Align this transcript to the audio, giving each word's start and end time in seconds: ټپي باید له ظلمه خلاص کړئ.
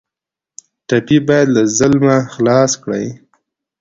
ټپي 0.87 1.17
باید 1.27 1.47
له 1.55 1.63
ظلمه 1.77 2.15
خلاص 2.33 2.71
کړئ. 2.83 3.05